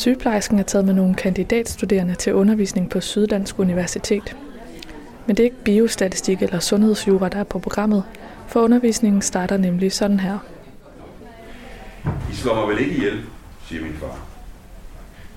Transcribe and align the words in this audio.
Sygeplejersken 0.00 0.58
er 0.58 0.62
taget 0.62 0.84
med 0.84 0.94
nogle 0.94 1.14
kandidatstuderende 1.14 2.14
til 2.14 2.34
undervisning 2.34 2.90
på 2.90 3.00
Syddansk 3.00 3.58
Universitet. 3.58 4.36
Men 5.26 5.36
det 5.36 5.42
er 5.42 5.44
ikke 5.44 5.64
biostatistik 5.64 6.42
eller 6.42 6.58
sundhedsjura, 6.58 7.28
der 7.28 7.38
er 7.38 7.44
på 7.44 7.58
programmet, 7.58 8.04
for 8.46 8.60
undervisningen 8.60 9.22
starter 9.22 9.56
nemlig 9.56 9.92
sådan 9.92 10.20
her. 10.20 10.38
I 12.32 12.34
slår 12.34 12.54
mig 12.54 12.68
vel 12.68 12.84
ikke 12.84 12.96
ihjel, 12.96 13.20
siger 13.68 13.82
min 13.82 13.94
far. 13.94 14.18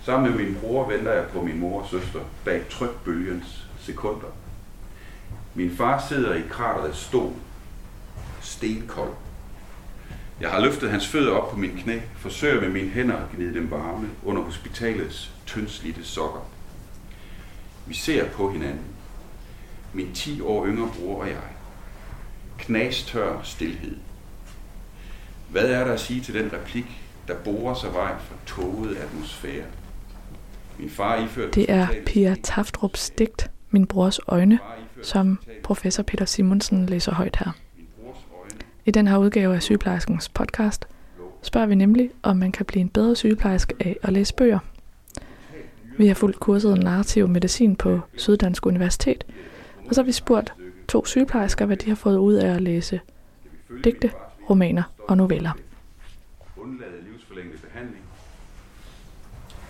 Sammen 0.06 0.32
med 0.32 0.46
min 0.46 0.56
bror 0.62 0.90
venter 0.90 1.12
jeg 1.12 1.26
på 1.34 1.42
min 1.42 1.60
mor 1.60 1.82
og 1.82 1.88
søster 1.90 2.20
bag 2.46 2.62
trykbølgens 2.70 3.68
sekunder. 3.80 4.28
Min 5.54 5.72
far 5.72 6.06
sidder 6.10 6.34
i 6.34 6.42
kraterets 6.50 7.00
stol, 7.00 7.32
stenkold. 8.42 9.23
Jeg 10.44 10.52
har 10.52 10.62
løftet 10.62 10.92
hans 10.92 11.08
fødder 11.08 11.32
op 11.32 11.52
på 11.52 11.58
min 11.58 11.78
knæ, 11.78 12.00
forsøger 12.16 12.62
med 12.62 12.70
mine 12.70 12.90
hænder 12.90 13.16
at 13.16 13.32
gnide 13.36 13.54
dem 13.54 13.72
varme 13.72 14.10
under 14.24 14.42
hospitalets 14.42 15.32
tyndslidte 15.46 16.04
sokker. 16.04 16.50
Vi 17.86 17.94
ser 17.94 18.30
på 18.30 18.52
hinanden. 18.52 18.86
Min 19.94 20.14
10 20.14 20.42
år 20.42 20.68
yngre 20.68 20.92
bror 21.00 21.22
og 21.22 21.28
jeg. 21.28 21.38
Knastør 22.58 23.42
stillhed. 23.44 23.96
Hvad 25.50 25.66
er 25.70 25.84
der 25.84 25.94
at 25.94 26.00
sige 26.00 26.22
til 26.22 26.34
den 26.34 26.54
replik, 26.54 27.02
der 27.28 27.36
borer 27.36 27.74
sig 27.74 27.94
vej 27.94 28.14
fra 28.20 28.36
toget 28.46 28.96
atmosfære? 28.96 29.66
Min 30.80 30.90
far 30.90 31.24
iført 31.24 31.56
Det 31.56 31.66
er 31.72 31.88
Pia 32.06 32.36
Taftrups 32.44 33.10
digt, 33.10 33.52
Min 33.70 33.88
brors 33.88 34.20
øjne, 34.28 34.60
som 35.04 35.40
professor 35.64 36.04
Peter 36.04 36.26
Simonsen 36.26 36.86
læser 36.86 37.14
højt 37.14 37.36
her. 37.36 37.52
I 38.86 38.92
den 38.92 39.08
her 39.08 39.18
udgave 39.18 39.56
af 39.56 39.64
sygeplejerskens 39.64 40.30
podcast 40.30 40.88
spørger 41.42 41.68
vi 41.68 41.76
nemlig, 41.76 42.12
om 42.24 42.38
man 42.38 42.52
kan 42.52 42.66
blive 42.66 42.82
en 42.82 42.90
bedre 42.90 43.16
sygeplejerske 43.16 43.76
af 43.80 43.98
at 44.02 44.14
læse 44.14 44.34
bøger. 44.36 44.60
Vi 45.98 46.08
har 46.08 46.14
fulgt 46.14 46.40
kurset 46.40 46.84
narrativ 46.84 47.28
medicin 47.28 47.76
på 47.76 48.00
Syddansk 48.18 48.66
Universitet, 48.66 49.24
og 49.88 49.96
så 49.96 50.02
har 50.02 50.06
vi 50.06 50.12
spurgt 50.12 50.54
to 50.88 51.06
sygeplejersker, 51.06 51.66
hvad 51.66 51.78
de 51.78 51.90
har 51.90 51.96
fået 51.96 52.18
ud 52.18 52.34
af 52.34 52.56
at 52.56 52.62
læse 52.62 53.00
digte, 53.84 54.12
romaner 54.50 54.84
og 55.08 55.18
noveller. 55.18 55.52
livsforlængende 57.12 57.58
behandling. 57.58 58.04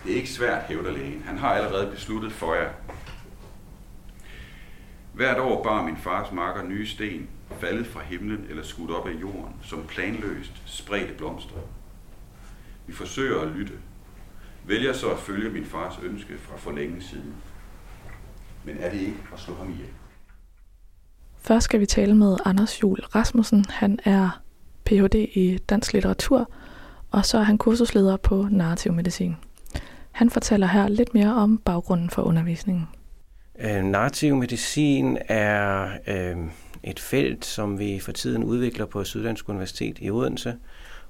Det 0.04 0.12
er 0.12 0.16
ikke 0.16 0.30
svært, 0.30 0.62
hævder 0.62 0.92
lægen. 0.92 1.22
Han 1.26 1.38
har 1.38 1.48
allerede 1.48 1.90
besluttet 1.90 2.32
for 2.32 2.54
jer. 2.54 2.68
Hvert 5.14 5.38
år 5.38 5.62
bar 5.62 5.82
min 5.82 5.96
fars 5.96 6.32
marker 6.32 6.62
nye 6.62 6.86
sten, 6.86 7.28
faldet 7.60 7.86
fra 7.86 8.00
himlen 8.00 8.46
eller 8.48 8.62
skudt 8.62 8.90
op 8.90 9.08
af 9.08 9.12
jorden, 9.20 9.54
som 9.62 9.84
planløst 9.88 10.62
spredte 10.66 11.14
blomster. 11.18 11.54
Vi 12.86 12.92
forsøger 12.92 13.40
at 13.40 13.48
lytte. 13.48 13.72
Vælger 14.66 14.92
så 14.92 15.10
at 15.10 15.18
følge 15.18 15.50
min 15.50 15.64
fars 15.64 15.98
ønske 16.02 16.38
fra 16.38 16.56
for 16.56 16.72
længe 16.72 17.02
siden. 17.02 17.34
Men 18.64 18.76
er 18.78 18.90
det 18.90 19.00
ikke 19.00 19.18
at 19.32 19.40
slå 19.40 19.54
ham 19.54 19.70
ihjel? 19.70 19.88
Først 21.38 21.64
skal 21.64 21.80
vi 21.80 21.86
tale 21.86 22.14
med 22.14 22.36
Anders 22.44 22.82
Jul 22.82 22.98
Rasmussen. 23.00 23.64
Han 23.68 23.98
er 24.04 24.40
Ph.D. 24.84 25.14
i 25.14 25.58
dansk 25.68 25.92
litteratur, 25.92 26.50
og 27.10 27.24
så 27.24 27.38
er 27.38 27.42
han 27.42 27.58
kursusleder 27.58 28.16
på 28.16 28.48
narrativ 28.50 28.92
medicin. 28.92 29.36
Han 30.12 30.30
fortæller 30.30 30.66
her 30.66 30.88
lidt 30.88 31.14
mere 31.14 31.34
om 31.34 31.58
baggrunden 31.58 32.10
for 32.10 32.22
undervisningen. 32.22 32.88
Øh, 33.58 33.82
narrativ 33.84 34.36
medicin 34.36 35.18
er 35.28 35.88
øh, 36.06 36.36
et 36.82 37.00
felt, 37.00 37.44
som 37.44 37.78
vi 37.78 37.98
for 37.98 38.12
tiden 38.12 38.44
udvikler 38.44 38.86
på 38.86 39.04
Syddansk 39.04 39.48
Universitet 39.48 39.98
i 40.00 40.10
Odense, 40.10 40.56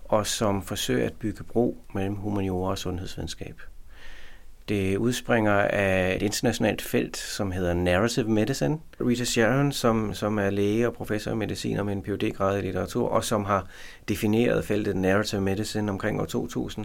og 0.05 0.27
som 0.27 0.63
forsøger 0.63 1.07
at 1.07 1.13
bygge 1.13 1.45
bro 1.45 1.79
mellem 1.95 2.15
humaniora 2.15 2.71
og 2.71 2.79
sundhedsvidenskab. 2.79 3.61
Det 4.69 4.97
udspringer 4.97 5.53
af 5.53 6.17
et 6.17 6.23
internationalt 6.23 6.83
felt, 6.83 7.17
som 7.17 7.53
hedder 7.53 7.75
Narrative 7.75 8.29
Medicine. 8.29 8.79
Rita 9.01 9.25
Sharon, 9.25 9.73
som, 9.73 10.15
som 10.15 10.39
er 10.39 10.51
læge 10.51 10.87
og 10.87 10.95
professor 10.95 11.31
i 11.31 11.35
medicin 11.35 11.79
og 11.79 11.87
med 11.87 11.93
en 11.93 12.03
phd 12.03 12.33
grad 12.35 12.59
i 12.59 12.63
litteratur, 12.63 13.09
og 13.09 13.25
som 13.25 13.45
har 13.45 13.67
defineret 14.09 14.65
feltet 14.65 14.97
Narrative 14.97 15.41
Medicine 15.41 15.93
omkring 15.93 16.21
år 16.21 16.25
2000, 16.25 16.85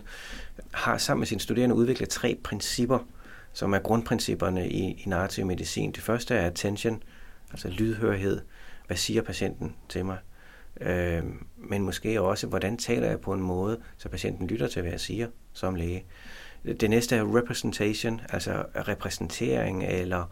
har 0.71 0.97
sammen 0.97 1.19
med 1.19 1.27
sine 1.27 1.41
studerende 1.41 1.75
udviklet 1.75 2.09
tre 2.09 2.37
principper, 2.43 2.99
som 3.53 3.73
er 3.73 3.79
grundprincipperne 3.79 4.69
i, 4.69 4.91
i 4.91 5.03
narrativ 5.05 5.45
medicin. 5.45 5.91
Det 5.91 6.03
første 6.03 6.35
er 6.35 6.47
attention, 6.47 7.03
altså 7.51 7.69
lydhørhed. 7.69 8.41
Hvad 8.87 8.97
siger 8.97 9.21
patienten 9.21 9.75
til 9.89 10.05
mig? 10.05 10.17
Øh, 10.81 11.23
men 11.57 11.81
måske 11.81 12.21
også, 12.21 12.47
hvordan 12.47 12.77
taler 12.77 13.07
jeg 13.07 13.19
på 13.19 13.33
en 13.33 13.41
måde, 13.41 13.79
så 13.97 14.09
patienten 14.09 14.47
lytter 14.47 14.67
til, 14.67 14.81
hvad 14.81 14.91
jeg 14.91 14.99
siger 14.99 15.27
som 15.53 15.75
læge. 15.75 16.05
Det 16.65 16.89
næste 16.89 17.15
er 17.15 17.37
representation, 17.37 18.21
altså 18.29 18.65
repræsentering 18.75 19.83
eller 19.83 20.31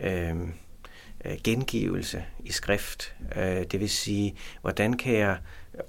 øh, 0.00 0.40
øh 1.24 1.36
gengivelse 1.44 2.24
i 2.44 2.52
skrift. 2.52 3.14
Øh, 3.36 3.64
det 3.70 3.80
vil 3.80 3.90
sige, 3.90 4.36
hvordan 4.60 4.92
kan 4.92 5.14
jeg 5.14 5.38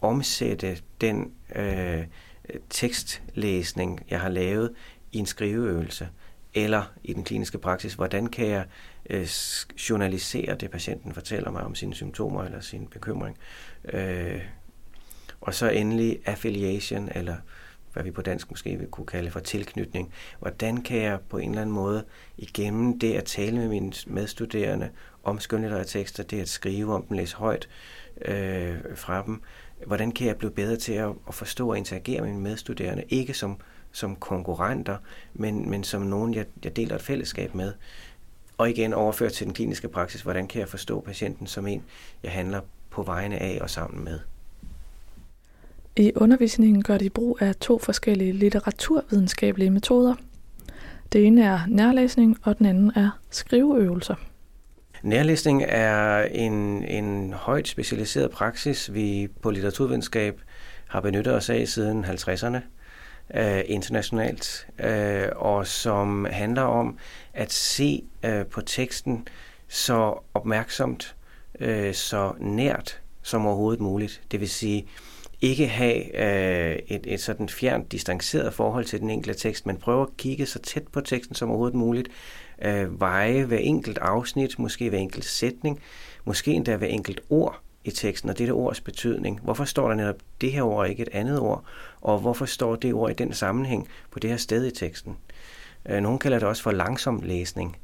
omsætte 0.02 0.78
den 1.02 1.31
øh, 1.56 2.03
tekstlæsning, 2.70 4.06
jeg 4.09 4.22
har 4.22 4.30
lavet, 4.30 4.74
i 5.12 5.18
en 5.18 5.25
skriveøvelse, 5.25 6.09
eller 6.53 6.91
i 7.03 7.14
den 7.14 7.24
kliniske 7.24 7.58
praksis, 7.58 7.94
hvordan 7.94 8.28
kan 8.28 8.47
jeg 8.47 8.66
øh, 9.09 9.28
journalisere 9.90 10.56
det, 10.56 10.72
patienten 10.72 11.14
fortæller 11.14 11.52
mig 11.52 11.64
om 11.64 11.75
sine 11.75 11.94
symptomer 11.94 12.44
eller 12.44 12.59
sin 12.59 12.88
bekymring. 12.88 13.38
Øh, 13.94 14.41
og 15.41 15.53
så 15.53 15.69
endelig 15.69 16.19
affiliation, 16.25 17.09
eller 17.16 17.36
hvad 17.94 18.03
vi 18.03 18.12
på 18.12 18.22
dansk 18.22 18.50
måske 18.50 18.78
vil 18.78 18.88
kunne 18.88 19.06
kalde 19.06 19.31
for 19.31 19.40
tilknytning. 19.40 20.14
Hvordan 20.40 20.78
kan 20.78 20.97
jeg 20.97 21.19
på 21.30 21.38
en 21.38 21.50
eller 21.50 21.62
anden 21.62 21.75
måde 21.75 22.06
igennem 22.38 23.00
det 23.00 23.14
at 23.14 23.24
tale 23.24 23.58
med 23.58 23.68
mine 23.68 23.94
medstuderende 24.08 24.90
om 25.24 25.40
skønlitterære 25.40 25.85
tekster, 25.85 26.24
det 26.24 26.41
at 26.41 26.50
skrive 26.50 26.94
om 26.94 27.03
dem, 27.03 27.18
læse 27.18 27.35
højt 27.35 27.70
øh, 28.25 28.75
fra 28.96 29.24
dem, 29.25 29.41
hvordan 29.85 30.12
kan 30.12 30.28
jeg 30.28 30.38
blive 30.38 30.52
bedre 30.52 30.75
til 30.75 30.94
at, 30.94 31.09
at 31.28 31.34
forstå 31.34 31.70
og 31.70 31.78
interagere 31.78 32.22
med 32.22 32.30
mine 32.30 32.41
medstuderende, 32.41 33.03
ikke 33.09 33.34
som, 33.34 33.58
som 33.94 34.16
konkurrenter, 34.16 34.98
men, 35.34 35.70
men 35.70 35.84
som 35.84 36.02
nogen, 36.02 36.34
jeg, 36.34 36.46
jeg 36.64 36.76
deler 36.76 36.96
et 36.96 37.02
fællesskab 37.02 37.56
med. 37.56 37.74
Og 38.58 38.70
igen 38.70 38.94
overføre 38.94 39.30
til 39.30 39.46
den 39.46 39.54
kliniske 39.54 39.88
praksis, 39.88 40.22
hvordan 40.22 40.48
kan 40.48 40.59
jeg 40.59 40.70
forstå 40.70 41.00
patienten 41.02 41.48
som 41.48 41.68
en, 41.68 41.84
jeg 42.24 42.32
handler 42.32 42.62
på 42.90 43.03
vegne 43.03 43.38
af 43.38 43.59
og 43.62 43.70
sammen 43.70 44.03
med. 44.03 44.20
I 45.96 46.12
undervisningen 46.16 46.84
gør 46.84 46.98
de 46.98 47.09
brug 47.09 47.38
af 47.42 47.56
to 47.56 47.80
forskellige 47.80 48.32
litteraturvidenskabelige 48.32 49.70
metoder. 49.70 50.16
Det 51.12 51.26
ene 51.26 51.44
er 51.44 51.59
nærlæsning, 51.68 52.38
og 52.44 52.58
den 52.58 52.66
anden 52.66 52.92
er 52.96 53.20
skriveøvelser. 53.30 54.16
Nærlæsning 55.03 55.64
er 55.68 56.24
en, 56.24 56.84
en 56.84 57.34
højt 57.34 57.68
specialiseret 57.68 58.32
praksis, 58.32 58.94
vi 58.94 59.28
på 59.42 59.52
litteraturvidenskab 59.52 60.42
har 60.88 61.02
benyttet 61.02 61.34
os 61.34 61.50
af 61.50 61.68
siden 61.68 62.06
50'erne 62.06 62.58
øh, 63.35 63.61
internationalt, 63.66 64.67
øh, 64.79 65.28
og 65.35 65.67
som 65.67 66.25
handler 66.25 66.61
om 66.61 66.97
at 67.34 67.51
se 67.51 68.03
øh, 68.23 68.45
på 68.45 68.61
teksten 68.61 69.28
så 69.67 70.23
opmærksomt, 70.34 71.16
øh, 71.59 71.94
så 71.94 72.34
nært 72.39 73.01
som 73.22 73.45
overhovedet 73.45 73.81
muligt. 73.81 74.22
Det 74.31 74.39
vil 74.39 74.50
sige, 74.50 74.88
ikke 75.41 75.67
have 75.67 76.16
øh, 76.16 76.79
et, 76.88 77.01
et 77.13 77.22
sådan 77.22 77.50
fjernt, 77.50 77.91
distanceret 77.91 78.53
forhold 78.53 78.85
til 78.85 79.00
den 79.00 79.09
enkelte 79.09 79.40
tekst, 79.40 79.66
men 79.66 79.78
prøve 79.78 80.01
at 80.01 80.17
kigge 80.17 80.45
så 80.45 80.59
tæt 80.59 80.88
på 80.88 81.01
teksten 81.01 81.35
som 81.35 81.50
overhovedet 81.50 81.78
muligt, 81.78 82.09
øh, 82.61 83.00
veje 83.00 83.44
hver 83.44 83.57
enkelt 83.57 83.97
afsnit, 83.97 84.59
måske 84.59 84.90
hver 84.90 85.00
enkelt 85.00 85.25
sætning, 85.25 85.79
måske 86.25 86.51
endda 86.51 86.75
hver 86.75 86.88
enkelt 86.88 87.22
ord 87.29 87.62
i 87.86 87.92
teksten, 87.92 88.30
og 88.30 88.38
dette 88.38 88.52
ords 88.52 88.82
betydning. 88.82 89.40
Hvorfor 89.44 89.66
står 89.66 89.88
der 89.88 89.96
netop 89.96 90.16
det 90.41 90.52
her 90.52 90.62
ord 90.62 90.80
og 90.80 90.90
ikke 90.90 91.02
et 91.02 91.09
andet 91.12 91.40
ord? 91.40 91.64
Og 92.02 92.20
hvorfor 92.20 92.46
står 92.46 92.76
det 92.76 92.94
ord 92.94 93.12
i 93.12 93.14
den 93.14 93.34
sammenhæng 93.34 93.88
på 94.12 94.20
det 94.20 94.30
her 94.30 94.38
sted 94.38 94.66
i 94.66 94.72
teksten? 94.72 95.18
Øh, 95.85 96.02
nogle 96.02 96.20
kalder 96.20 96.40
det 96.40 96.47
også 96.47 96.64
for 96.64 96.72
langsom 96.72 97.22
læsning. 97.24 97.78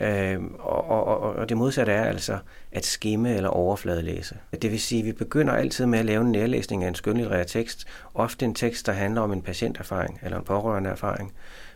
Øh, 0.00 0.40
og, 0.58 0.88
og, 0.88 1.34
og 1.34 1.48
det 1.48 1.56
modsatte 1.56 1.92
er 1.92 2.04
altså 2.04 2.38
at 2.72 2.84
skimme 2.84 3.34
eller 3.34 3.48
overfladelæse. 3.48 4.36
Det 4.62 4.70
vil 4.70 4.80
sige, 4.80 4.98
at 4.98 5.06
vi 5.06 5.12
begynder 5.12 5.52
altid 5.54 5.86
med 5.86 5.98
at 5.98 6.04
lave 6.04 6.20
en 6.20 6.32
nærlæsning 6.32 6.84
af 6.84 6.88
en 6.88 6.94
skønlitterær 6.94 7.44
tekst, 7.44 7.86
ofte 8.14 8.44
en 8.44 8.54
tekst, 8.54 8.86
der 8.86 8.92
handler 8.92 9.20
om 9.20 9.32
en 9.32 9.42
patienterfaring 9.42 10.20
eller 10.22 10.38
en 10.38 10.44
pårørende 10.44 10.90
erfaring 10.90 11.32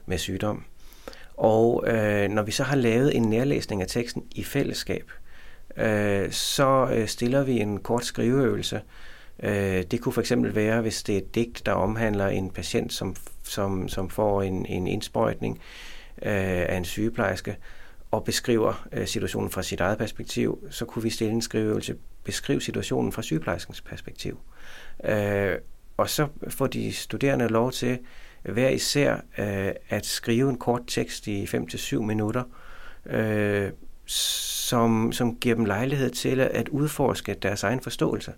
med 0.06 0.19
sygdom. 0.19 0.64
Og 1.37 1.84
øh, 1.87 2.31
når 2.31 2.43
vi 2.43 2.50
så 2.50 2.62
har 2.62 2.76
lavet 2.76 3.16
en 3.16 3.23
nærlæsning 3.23 3.82
af 3.82 3.88
teksten 3.88 4.25
i 4.34 4.44
fællesskab, 4.44 5.11
øh, 5.11 5.29
Øh, 5.76 6.32
så 6.32 6.88
øh, 6.93 7.08
stiller 7.08 7.43
vi 7.43 7.61
en 7.61 7.78
kort 7.78 8.05
skriveøvelse. 8.05 8.81
Øh, 9.43 9.82
det 9.82 10.00
kunne 10.00 10.12
for 10.12 10.20
eksempel 10.20 10.55
være, 10.55 10.81
hvis 10.81 11.02
det 11.02 11.14
er 11.14 11.19
et 11.19 11.34
digt, 11.34 11.67
der 11.67 11.72
omhandler 11.72 12.26
en 12.26 12.50
patient, 12.50 12.93
som, 12.93 13.17
som, 13.43 13.88
som 13.88 14.11
får 14.11 14.43
en, 14.43 14.67
en 14.67 14.87
indsprøjtning 14.87 15.61
øh, 16.22 16.32
af 16.69 16.76
en 16.76 16.84
sygeplejerske, 16.84 17.56
og 18.11 18.25
beskriver 18.25 18.88
øh, 18.93 19.06
situationen 19.06 19.50
fra 19.50 19.62
sit 19.62 19.81
eget 19.81 19.99
perspektiv, 19.99 20.58
så 20.70 20.84
kunne 20.84 21.02
vi 21.02 21.11
stille 21.11 21.32
en 21.32 21.43
skriveøvelse, 21.43 21.96
beskrive 22.25 22.61
situationen 22.61 23.12
fra 23.12 23.23
sygeplejerskens 23.23 23.81
perspektiv. 23.81 24.38
Øh, 25.05 25.55
og 25.96 26.11
så 26.11 26.26
får 26.49 26.66
de 26.66 26.93
studerende 26.93 27.49
lov 27.49 27.73
til 27.73 27.99
hver 28.43 28.69
især 28.69 29.14
øh, 29.38 29.73
at 29.88 30.06
skrive 30.06 30.50
en 30.50 30.58
kort 30.58 30.82
tekst 30.87 31.26
i 31.26 31.44
5-7 31.44 31.99
minutter, 31.99 32.43
øh, 33.06 33.70
som, 34.10 35.12
som 35.12 35.36
giver 35.36 35.54
dem 35.54 35.64
lejlighed 35.64 36.10
til 36.10 36.40
at 36.40 36.68
udforske 36.68 37.34
deres 37.34 37.62
egen 37.62 37.80
forståelse 37.80 38.32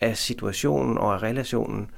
af 0.00 0.16
situationen 0.16 0.98
og 0.98 1.14
af 1.14 1.22
relationen. 1.22 1.90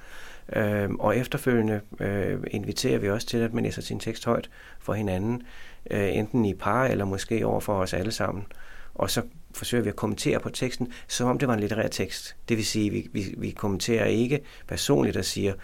Øh, 0.53 0.91
og 0.91 1.17
efterfølgende 1.17 1.81
øh, 2.00 2.38
inviterer 2.50 2.99
vi 2.99 3.11
også 3.11 3.26
til, 3.26 3.38
at 3.38 3.55
man 3.55 3.64
læser 3.64 3.82
sin 3.82 4.00
tekst 4.00 4.25
højt 4.25 4.50
for 4.81 4.94
hinanden, 4.94 5.43
øh, 5.91 6.17
enten 6.17 6.44
i 6.44 6.55
par 6.55 6.85
eller 6.85 7.05
måske 7.05 7.47
over 7.47 7.61
for 7.61 7.75
os 7.75 7.94
alle 7.94 8.12
sammen. 8.12 8.47
Og 8.94 9.11
så 9.11 9.23
forsøger 9.55 9.85
vi 9.85 9.88
at 9.88 9.97
kommentere 9.97 10.41
på 10.41 10.50
teksten, 10.50 10.93
som 11.09 11.29
om 11.29 11.38
det 11.38 11.49
var 11.49 11.55
en 11.55 11.61
litterær 11.61 11.88
tekst. 11.88 12.37
Det 12.49 12.56
vil 12.56 12.67
sige, 12.67 12.87
at 12.87 12.93
vi, 12.93 13.09
vi, 13.12 13.35
vi 13.38 13.50
kommenterer 13.50 14.05
ikke 14.05 14.41
personligt 14.69 15.17
og 15.17 15.25
siger, 15.25 15.55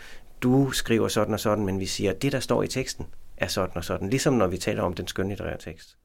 du 0.42 0.70
skriver 0.70 1.08
sådan 1.08 1.34
og 1.34 1.40
sådan, 1.40 1.64
men 1.64 1.80
vi 1.80 1.86
siger, 1.86 2.10
at 2.10 2.22
det, 2.22 2.32
der 2.32 2.40
står 2.40 2.62
i 2.62 2.68
teksten, 2.68 3.06
er 3.36 3.46
sådan 3.46 3.76
og 3.76 3.84
sådan. 3.84 4.10
Ligesom 4.10 4.34
når 4.34 4.46
vi 4.46 4.58
taler 4.58 4.82
om 4.82 4.94
den 4.94 5.08
skønlitterære 5.08 5.58
tekst. 5.58 5.96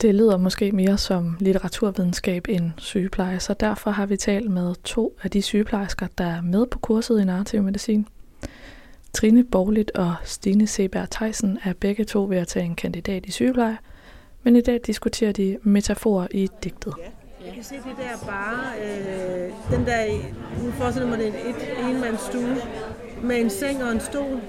Det 0.00 0.14
lyder 0.14 0.36
måske 0.36 0.72
mere 0.72 0.98
som 0.98 1.36
litteraturvidenskab 1.40 2.46
end 2.48 2.70
sygepleje, 2.76 3.40
så 3.40 3.54
derfor 3.54 3.90
har 3.90 4.06
vi 4.06 4.16
talt 4.16 4.50
med 4.50 4.74
to 4.84 5.16
af 5.22 5.30
de 5.30 5.42
sygeplejersker, 5.42 6.06
der 6.18 6.24
er 6.24 6.40
med 6.40 6.66
på 6.66 6.78
kurset 6.78 7.20
i 7.20 7.24
narrativ 7.24 7.62
medicin. 7.62 8.06
Trine 9.12 9.44
Borligt 9.44 9.90
og 9.90 10.14
Stine 10.24 10.66
Seberg 10.66 11.10
Theisen 11.10 11.58
er 11.64 11.72
begge 11.72 12.04
to 12.04 12.24
ved 12.24 12.36
at 12.36 12.48
tage 12.48 12.64
en 12.64 12.74
kandidat 12.74 13.26
i 13.26 13.30
sygepleje, 13.30 13.78
men 14.42 14.56
i 14.56 14.60
dag 14.60 14.80
diskuterer 14.86 15.32
de 15.32 15.58
metaforer 15.62 16.26
i 16.30 16.48
digtet. 16.62 16.94
Jeg 17.44 17.54
kan 17.54 17.64
se 17.64 17.74
det 17.74 17.96
der 17.98 18.26
bare, 18.26 18.72
øh, 18.84 19.76
den 19.78 19.86
der, 19.86 20.04
nu 20.64 20.70
forestiller 20.70 21.08
mig 21.08 21.18
det 21.18 21.28
er 21.28 21.88
en 21.88 21.94
enmandsstue 21.94 22.56
med 23.22 23.40
en 23.40 23.50
seng 23.50 23.84
og 23.84 23.92
en 23.92 24.00
stol, 24.00 24.40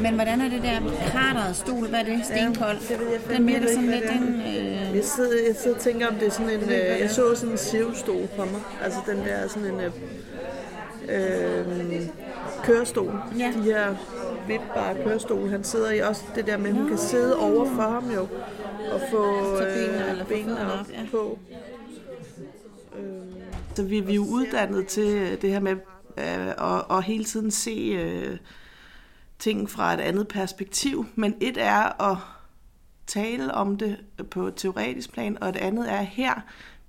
men 0.00 0.14
hvordan 0.14 0.40
er 0.40 0.48
det 0.48 0.62
der 0.62 0.80
karteret 1.12 1.56
stol? 1.56 1.88
Hvad 1.88 2.00
er 2.00 2.04
det? 2.04 2.20
Stenkold? 2.24 2.76
Ja, 2.90 2.94
det 2.94 3.00
ved 3.00 3.12
jeg 3.12 3.36
den 3.36 3.46
virker 3.46 3.68
sådan 3.68 3.90
lidt 3.90 4.10
en... 4.10 4.40
Øh... 4.40 4.96
Jeg, 4.96 5.04
sidder, 5.04 5.46
jeg 5.46 5.56
sidder 5.56 5.76
og 5.76 5.82
tænker, 5.82 6.08
om 6.08 6.14
det 6.14 6.26
er 6.26 6.30
sådan 6.30 6.50
en... 6.50 6.62
Øh, 6.62 7.00
jeg 7.00 7.10
så 7.10 7.34
sådan 7.34 7.52
en 7.52 7.58
sivstol 7.58 8.28
på 8.36 8.44
mig. 8.44 8.60
Altså 8.82 9.00
den 9.06 9.18
der 9.18 9.48
sådan 9.48 9.74
en... 9.74 9.80
Øh, 9.80 9.90
øh, 11.08 12.06
kørestol. 12.62 13.14
Ja. 13.38 13.52
De 13.56 13.62
her 13.62 13.94
vipbare 14.46 14.94
kørestol. 15.04 15.48
Han 15.48 15.64
sidder 15.64 15.90
i 15.90 15.98
også 15.98 16.22
det 16.34 16.46
der 16.46 16.56
med, 16.56 16.70
at 16.70 16.76
hun 16.76 16.88
kan 16.88 16.98
sidde 16.98 17.36
over 17.36 17.64
for 17.64 17.82
ham 17.82 18.10
jo. 18.10 18.28
Og 18.92 19.00
få 19.10 19.56
benene, 19.58 20.20
øh, 20.20 20.28
benene 20.28 20.72
op, 20.72 20.80
op 20.80 20.90
ja. 20.90 21.06
på. 21.10 21.38
Øh, 22.98 23.04
så 23.74 23.82
vi, 23.82 24.00
vi 24.00 24.12
er 24.12 24.16
jo 24.16 24.26
uddannet 24.30 24.86
til 24.86 25.38
det 25.42 25.50
her 25.50 25.60
med 25.60 25.72
øh, 26.16 26.48
at, 26.48 26.96
at 26.96 27.04
hele 27.04 27.24
tiden 27.24 27.50
se... 27.50 27.70
Øh, 27.70 28.36
ting 29.38 29.70
fra 29.70 29.94
et 29.94 30.00
andet 30.00 30.28
perspektiv, 30.28 31.06
men 31.14 31.34
et 31.40 31.56
er 31.56 32.10
at 32.10 32.16
tale 33.06 33.54
om 33.54 33.76
det 33.76 33.96
på 34.30 34.46
et 34.46 34.54
teoretisk 34.56 35.12
plan, 35.12 35.42
og 35.42 35.48
et 35.48 35.56
andet 35.56 35.92
er 35.92 36.02
her, 36.02 36.34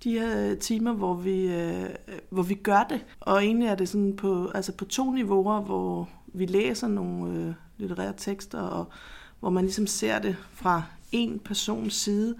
de 0.03 0.19
her 0.19 0.55
timer, 0.55 0.93
hvor 0.93 1.13
vi, 1.13 1.53
øh, 1.53 1.89
hvor 2.29 2.43
vi 2.43 2.53
gør 2.53 2.85
det. 2.89 3.05
Og 3.19 3.43
egentlig 3.43 3.67
er 3.67 3.75
det 3.75 3.89
sådan 3.89 4.15
på, 4.15 4.51
altså 4.55 4.71
på 4.71 4.85
to 4.85 5.11
niveauer, 5.11 5.61
hvor 5.61 6.09
vi 6.27 6.45
læser 6.45 6.87
nogle 6.87 7.39
øh, 7.39 7.53
litterære 7.77 8.13
tekster, 8.17 8.61
og 8.61 8.85
hvor 9.39 9.49
man 9.49 9.63
ligesom 9.63 9.87
ser 9.87 10.19
det 10.19 10.35
fra 10.53 10.83
en 11.11 11.39
persons 11.39 11.93
side. 11.93 12.35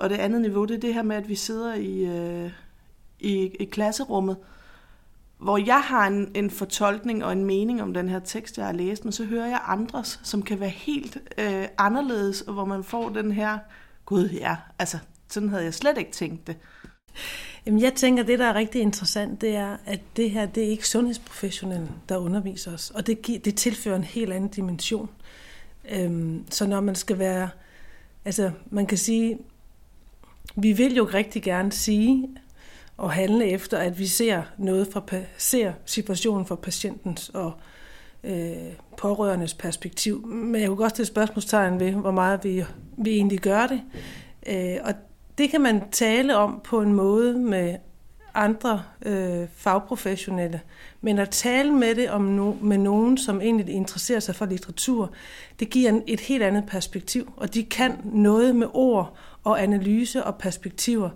Og 0.00 0.10
det 0.10 0.16
andet 0.16 0.40
niveau, 0.40 0.64
det 0.64 0.74
er 0.76 0.80
det 0.80 0.94
her 0.94 1.02
med, 1.02 1.16
at 1.16 1.28
vi 1.28 1.34
sidder 1.34 1.74
i, 1.74 2.04
øh, 2.04 2.50
i, 3.20 3.46
i 3.60 3.64
klasserummet, 3.64 4.36
hvor 5.44 5.58
jeg 5.58 5.80
har 5.80 6.06
en, 6.06 6.30
en 6.34 6.50
fortolkning 6.50 7.24
og 7.24 7.32
en 7.32 7.44
mening 7.44 7.82
om 7.82 7.94
den 7.94 8.08
her 8.08 8.18
tekst, 8.18 8.58
jeg 8.58 8.66
har 8.66 8.72
læst, 8.72 9.04
men 9.04 9.12
så 9.12 9.24
hører 9.24 9.46
jeg 9.46 9.60
andres, 9.66 10.20
som 10.22 10.42
kan 10.42 10.60
være 10.60 10.68
helt 10.68 11.18
øh, 11.38 11.68
anderledes, 11.78 12.40
og 12.40 12.52
hvor 12.54 12.64
man 12.64 12.84
får 12.84 13.08
den 13.08 13.32
her, 13.32 13.58
gud 14.04 14.28
ja, 14.28 14.56
altså 14.78 14.98
sådan 15.28 15.48
havde 15.48 15.64
jeg 15.64 15.74
slet 15.74 15.98
ikke 15.98 16.10
tænkt 16.10 16.46
det. 16.46 16.56
Jamen, 17.66 17.80
jeg 17.80 17.94
tænker, 17.94 18.22
det 18.22 18.38
der 18.38 18.44
er 18.44 18.54
rigtig 18.54 18.80
interessant, 18.80 19.40
det 19.40 19.56
er, 19.56 19.76
at 19.86 20.00
det 20.16 20.30
her, 20.30 20.46
det 20.46 20.64
er 20.64 20.68
ikke 20.68 20.88
sundhedsprofessionelle, 20.88 21.88
der 22.08 22.16
underviser 22.16 22.74
os, 22.74 22.90
og 22.90 23.06
det, 23.06 23.22
giver, 23.22 23.38
det 23.38 23.54
tilfører 23.56 23.96
en 23.96 24.04
helt 24.04 24.32
anden 24.32 24.50
dimension. 24.50 25.10
Øhm, 25.90 26.44
så 26.50 26.66
når 26.66 26.80
man 26.80 26.94
skal 26.94 27.18
være, 27.18 27.48
altså 28.24 28.50
man 28.70 28.86
kan 28.86 28.98
sige, 28.98 29.38
vi 30.56 30.72
vil 30.72 30.96
jo 30.96 31.04
rigtig 31.04 31.42
gerne 31.42 31.72
sige, 31.72 32.28
og 32.96 33.12
handle 33.12 33.46
efter, 33.46 33.78
at 33.78 33.98
vi 33.98 34.06
ser 34.06 34.42
noget 34.58 34.88
fra 34.92 35.02
ser 35.38 35.72
situationen 35.84 36.46
fra 36.46 36.54
patientens 36.54 37.28
og 37.28 37.52
øh, 38.24 38.72
pårørendes 38.96 39.54
perspektiv. 39.54 40.26
Men 40.26 40.60
jeg 40.60 40.68
kunne 40.68 40.76
godt 40.76 40.90
stille 40.90 41.06
spørgsmålstegn 41.06 41.80
ved, 41.80 41.90
hvor 41.90 42.10
meget 42.10 42.44
vi, 42.44 42.64
vi 42.96 43.10
egentlig 43.10 43.40
gør 43.40 43.66
det. 43.66 43.80
Øh, 44.46 44.76
og 44.84 44.94
det 45.38 45.50
kan 45.50 45.60
man 45.60 45.90
tale 45.90 46.36
om 46.36 46.60
på 46.64 46.80
en 46.80 46.92
måde 46.92 47.38
med 47.38 47.76
andre 48.34 48.82
øh, 49.06 49.48
fagprofessionelle. 49.56 50.60
Men 51.00 51.18
at 51.18 51.30
tale 51.30 51.72
med 51.72 51.94
det 51.94 52.10
om 52.10 52.22
no, 52.22 52.52
med 52.60 52.78
nogen, 52.78 53.18
som 53.18 53.40
egentlig 53.40 53.68
interesserer 53.74 54.20
sig 54.20 54.34
for 54.34 54.46
litteratur, 54.46 55.10
det 55.60 55.70
giver 55.70 55.88
en, 55.88 56.02
et 56.06 56.20
helt 56.20 56.42
andet 56.42 56.66
perspektiv. 56.66 57.32
Og 57.36 57.54
de 57.54 57.64
kan 57.64 57.92
noget 58.04 58.56
med 58.56 58.66
ord 58.72 59.16
og 59.44 59.62
analyse 59.62 60.24
og 60.24 60.34
perspektiver, 60.34 61.10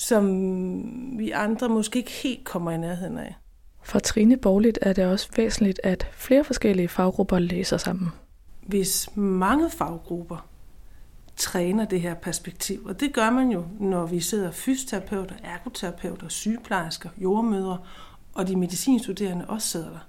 som 0.00 1.18
vi 1.18 1.30
andre 1.30 1.68
måske 1.68 1.98
ikke 1.98 2.10
helt 2.10 2.44
kommer 2.44 2.70
i 2.70 2.76
nærheden 2.76 3.18
af. 3.18 3.36
For 3.82 3.98
Trine 3.98 4.36
Borligt 4.36 4.78
er 4.82 4.92
det 4.92 5.06
også 5.06 5.28
væsentligt, 5.36 5.80
at 5.84 6.06
flere 6.12 6.44
forskellige 6.44 6.88
faggrupper 6.88 7.38
læser 7.38 7.76
sammen. 7.76 8.08
Hvis 8.66 9.08
mange 9.14 9.70
faggrupper 9.70 10.46
træner 11.36 11.84
det 11.84 12.00
her 12.00 12.14
perspektiv, 12.14 12.84
og 12.84 13.00
det 13.00 13.12
gør 13.12 13.30
man 13.30 13.50
jo, 13.50 13.64
når 13.80 14.06
vi 14.06 14.20
sidder 14.20 14.50
fysioterapeuter, 14.50 15.34
ergoterapeuter, 15.44 16.28
sygeplejersker, 16.28 17.08
jordmødre 17.18 17.78
og 18.34 18.48
de 18.48 18.56
medicinstuderende 18.56 19.46
også 19.46 19.68
sidder 19.68 19.90
der, 19.90 20.08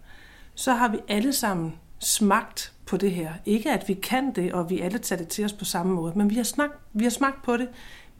så 0.56 0.74
har 0.74 0.88
vi 0.88 0.98
alle 1.08 1.34
sammen 1.34 1.74
smagt 2.00 2.74
på 2.86 2.98
det 2.98 3.12
her. 3.12 3.34
Ikke 3.46 3.72
at 3.72 3.88
vi 3.88 3.94
kan 3.94 4.32
det, 4.36 4.54
og 4.54 4.70
vi 4.70 4.80
alle 4.80 4.98
tager 4.98 5.18
det 5.18 5.28
til 5.28 5.46
os 5.46 5.54
på 5.54 5.66
samme 5.66 5.94
måde, 5.94 6.14
men 6.16 6.30
vi 6.30 6.36
har, 6.36 6.44
smagt, 6.44 6.74
vi 6.94 7.04
har 7.04 7.12
smagt 7.12 7.44
på 7.44 7.58
det 7.58 7.70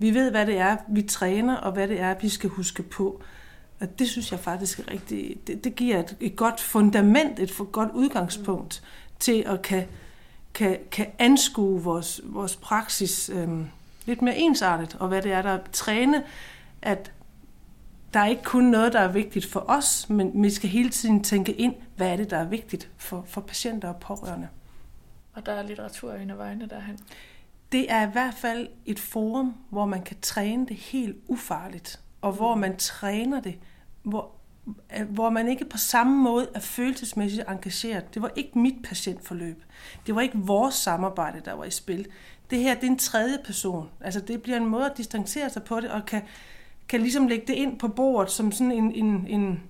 vi 0.02 0.14
ved, 0.14 0.32
hvad 0.32 0.46
det 0.46 0.58
er, 0.58 0.78
vi 0.88 1.02
træner, 1.02 1.56
og 1.58 1.72
hvad 1.72 1.88
det 1.88 2.00
er, 2.00 2.16
vi 2.22 2.30
skal 2.30 2.50
huske 2.50 2.84
på. 2.84 3.22
Og 3.80 4.00
det 4.00 4.10
synes 4.10 4.32
jeg 4.32 4.40
faktisk 4.40 4.80
er 4.80 4.92
rigtig, 4.92 5.38
det, 5.48 5.64
det 5.64 5.76
giver 5.76 6.00
et, 6.00 6.18
et 6.20 6.36
godt 6.36 6.62
fundament, 6.62 7.40
et 7.40 7.52
for 7.52 7.64
godt 7.64 7.92
udgangspunkt 7.92 8.84
til 9.20 9.44
at 9.48 9.62
kan, 9.62 9.88
kan, 10.54 10.78
kan 10.92 11.08
anskue 11.20 11.84
vores, 11.84 12.22
vores 12.24 12.56
praksis 12.56 13.30
øhm, 13.30 13.68
lidt 14.06 14.22
mere 14.22 14.38
ensartet, 14.38 14.98
og 15.00 15.08
hvad 15.08 15.22
det 15.22 15.32
er, 15.32 15.42
der 15.42 15.60
træne, 15.72 16.24
at 16.82 17.12
der 18.14 18.20
er 18.20 18.28
ikke 18.28 18.44
kun 18.44 18.64
noget, 18.64 18.94
der 18.94 19.00
er 19.00 19.12
vigtigt 19.12 19.46
for 19.46 19.66
os, 19.68 20.10
men 20.10 20.44
vi 20.44 20.50
skal 20.50 20.70
hele 20.70 20.90
tiden 20.90 21.24
tænke 21.24 21.54
ind, 21.54 21.76
hvad 21.96 22.12
er 22.12 22.16
det, 22.16 22.30
der 22.30 22.38
er 22.38 22.48
vigtigt 22.48 22.90
for, 22.98 23.24
for 23.28 23.42
patienter 23.42 23.88
og 23.88 23.98
pårørende. 23.98 24.48
Og 25.34 25.46
der 25.46 25.52
er 25.52 25.64
litteratur 25.64 26.14
i 26.14 26.38
vejene 26.38 26.68
derhen 26.70 27.00
det 27.72 27.92
er 27.92 28.08
i 28.08 28.12
hvert 28.12 28.34
fald 28.34 28.68
et 28.86 29.00
forum, 29.00 29.56
hvor 29.70 29.86
man 29.86 30.02
kan 30.02 30.18
træne 30.22 30.68
det 30.68 30.76
helt 30.76 31.18
ufarligt, 31.28 32.00
og 32.22 32.34
hvor 32.34 32.56
man 32.56 32.78
træner 32.78 33.42
det, 33.42 33.60
hvor, 34.04 34.32
øh, 34.98 35.10
hvor 35.10 35.30
man 35.30 35.48
ikke 35.48 35.66
på 35.66 35.78
samme 35.78 36.18
måde 36.18 36.50
er 36.56 36.60
følelsesmæssigt 36.60 37.44
engageret. 37.48 38.14
Det 38.14 38.22
var 38.22 38.32
ikke 38.36 38.60
mit 38.60 38.76
patientforløb. 38.84 39.64
Det 40.06 40.16
var 40.16 40.22
ikke 40.22 40.38
vores 40.38 40.76
samarbejde, 40.76 41.42
der 41.46 41.54
var 41.54 41.64
i 41.64 41.72
spil. 41.72 42.08
Det 42.50 42.60
her, 42.60 42.76
det 42.76 42.84
er 42.84 42.88
en 42.88 42.98
tredje 42.98 43.38
person. 43.46 43.90
Altså, 44.02 44.20
det 44.20 44.42
bliver 44.42 44.58
en 44.58 44.66
måde 44.66 44.86
at 44.86 44.98
distancere 44.98 45.50
sig 45.50 45.64
på 45.64 45.80
det, 45.80 45.92
og 45.92 46.06
kan, 46.06 46.22
kan 46.88 47.02
ligesom 47.02 47.28
lægge 47.28 47.48
det 47.48 47.54
ind 47.54 47.80
på 47.80 47.88
bordet 47.88 48.32
som 48.32 48.52
sådan 48.52 48.72
en, 48.72 48.92
en, 48.92 49.28
en 49.28 49.64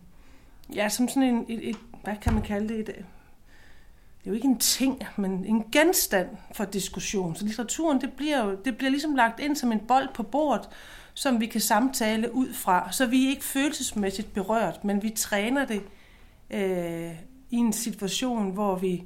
ja, 0.76 0.90
som 0.90 1.08
sådan 1.08 1.24
en, 1.24 1.46
et, 1.50 1.70
et, 1.70 1.78
hvad 2.04 2.16
kan 2.22 2.34
man 2.34 2.44
kalde 2.44 2.70
det, 2.70 2.80
et, 2.80 3.06
det 4.22 4.28
er 4.28 4.32
jo 4.32 4.36
ikke 4.36 4.48
en 4.48 4.60
ting, 4.60 5.04
men 5.18 5.46
en 5.46 5.64
genstand 5.72 6.28
for 6.54 6.66
diskussion. 6.66 7.36
Så 7.36 7.46
litteraturen, 7.46 8.02
det 8.02 8.14
bliver 8.14 8.46
jo 8.46 8.58
det 8.66 8.78
bliver 8.78 8.90
ligesom 8.90 9.16
lagt 9.16 9.40
ind 9.40 9.56
som 9.56 9.72
en 9.72 9.80
bold 9.80 10.08
på 10.14 10.24
bordet, 10.24 10.70
som 11.14 11.40
vi 11.40 11.46
kan 11.46 11.62
samtale 11.62 12.34
ud 12.34 12.54
fra. 12.54 12.92
Så 12.92 13.06
vi 13.06 13.26
er 13.26 13.30
ikke 13.30 13.44
følelsesmæssigt 13.44 14.34
berørt, 14.34 14.84
men 14.84 15.04
vi 15.04 15.10
træner 15.10 15.66
det 15.66 15.82
øh, 16.50 17.12
i 17.50 17.56
en 17.56 17.74
situation, 17.74 18.52
hvor 18.52 18.76
vi 18.76 19.04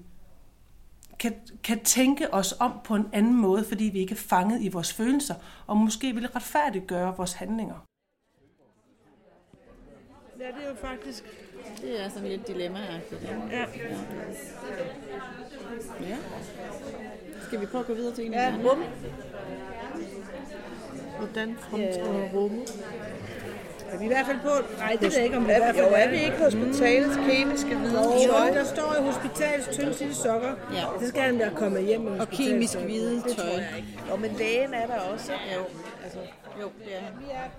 kan, 1.20 1.34
kan 1.64 1.80
tænke 1.84 2.34
os 2.34 2.56
om 2.60 2.72
på 2.84 2.96
en 2.96 3.06
anden 3.14 3.36
måde, 3.36 3.66
fordi 3.66 3.84
vi 3.84 4.00
ikke 4.00 4.14
er 4.14 4.16
fanget 4.16 4.62
i 4.62 4.68
vores 4.68 4.94
følelser, 4.94 5.36
og 5.68 5.78
måske 5.78 6.16
vil 6.16 6.28
retfærdiggøre 6.28 7.18
vores 7.18 7.34
handlinger. 7.34 7.86
Ja, 10.46 10.50
det 10.50 10.66
er 10.66 10.70
jo 10.70 10.76
faktisk 10.76 11.24
det 11.82 12.04
er 12.06 12.10
sådan 12.10 12.30
lidt 12.30 12.48
dilemma-agtigt. 12.48 13.22
Ja. 13.24 13.58
ja. 13.58 13.66
ja. 16.10 16.18
Skal 17.48 17.62
vi 17.62 17.66
prøve 17.66 17.82
at 17.82 17.88
gå 17.88 17.94
videre 17.94 18.16
til 18.16 18.26
en 18.26 18.34
ja, 18.34 18.54
rum. 18.64 18.84
Hvordan 21.18 21.58
fremtræder 21.60 22.20
ja. 22.20 22.30
rummet? 22.34 22.84
Er 23.92 23.98
vi 23.98 24.06
i 24.06 24.08
hvert 24.08 24.26
fald 24.26 24.40
på... 24.40 24.78
Nej, 24.78 24.92
det 24.92 25.02
ved 25.02 25.16
jeg 25.16 25.24
ikke, 25.24 25.38
om 25.38 25.48
vi 25.48 25.52
er, 25.52 25.56
i 25.56 25.60
hvert 25.60 25.76
fald 25.76 25.88
jo, 25.88 25.94
er 25.96 26.10
vi 26.10 26.16
ikke 26.16 26.38
hospitalets 26.38 27.16
kemiske 27.16 27.76
hvide 27.76 28.02
Jo, 28.02 28.32
tøj? 28.32 28.50
der 28.50 28.64
står 28.64 28.96
i 29.00 29.04
hospitalets 29.04 29.68
tynde 29.78 30.16
sokker. 30.16 30.54
Ja. 30.74 30.86
Det 31.00 31.08
skal 31.08 31.22
han 31.22 31.40
være 31.40 31.52
kommet 31.56 31.84
hjem 31.86 32.02
med. 32.02 32.20
Og 32.20 32.30
kemisk 32.30 32.78
hvide 32.78 33.16
Det 33.16 33.24
tror 33.24 33.44
tøj. 33.44 33.52
jeg 33.52 33.74
ikke. 33.78 34.00
Jo, 34.10 34.16
men 34.16 34.32
lægen 34.38 34.74
er 34.74 34.88
der 34.88 35.00
også. 35.00 35.32
Jo, 35.32 35.62
altså, 36.04 36.20
jo, 36.62 36.72
det 36.86 36.96
er 36.96 37.00
han. 37.00 37.52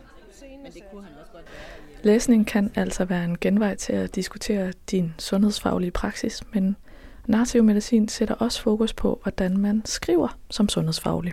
Men 0.63 0.73
det 0.73 0.83
kunne 0.91 1.03
han 1.03 1.13
også 1.21 1.33
godt 1.33 1.45
være. 1.45 2.05
Læsning 2.05 2.47
kan 2.47 2.73
altså 2.75 3.05
være 3.05 3.25
en 3.25 3.39
genvej 3.39 3.75
til 3.75 3.93
at 3.93 4.15
diskutere 4.15 4.73
din 4.91 5.15
sundhedsfaglige 5.19 5.91
praksis, 5.91 6.43
men 6.53 6.77
narrativ 7.27 7.63
medicin 7.63 8.09
sætter 8.09 8.35
også 8.35 8.63
fokus 8.63 8.93
på, 8.93 9.21
hvordan 9.23 9.57
man 9.57 9.83
skriver 9.85 10.39
som 10.51 10.69
sundhedsfaglig. 10.69 11.33